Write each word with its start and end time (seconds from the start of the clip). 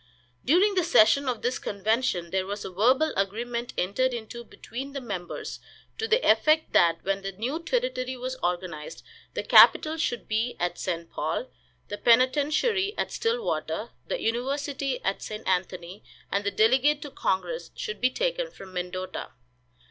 During 0.43 0.73
the 0.73 0.83
session 0.83 1.29
of 1.29 1.43
this 1.43 1.59
convention 1.59 2.31
there 2.31 2.47
was 2.47 2.65
a 2.65 2.71
verbal 2.71 3.13
agreement 3.15 3.71
entered 3.77 4.15
into 4.15 4.43
between 4.43 4.93
the 4.93 4.99
members, 4.99 5.59
to 5.99 6.07
the 6.07 6.19
effect 6.27 6.73
that 6.73 7.03
when 7.05 7.21
the 7.21 7.33
new 7.33 7.61
territory 7.61 8.17
was 8.17 8.35
organized 8.41 9.03
the 9.35 9.43
capital 9.43 9.97
should 9.97 10.27
be 10.27 10.55
at 10.59 10.79
St. 10.79 11.11
Paul, 11.11 11.51
the 11.89 11.99
penitentiary 11.99 12.95
at 12.97 13.11
Stillwater, 13.11 13.91
the 14.07 14.19
university 14.19 14.99
at 15.03 15.21
St. 15.21 15.47
Anthony, 15.47 16.03
and 16.31 16.43
the 16.43 16.49
delegate 16.49 17.03
to 17.03 17.11
congress 17.11 17.69
should 17.75 18.01
be 18.01 18.09
taken 18.09 18.49
from 18.49 18.73
Mendota. 18.73 19.29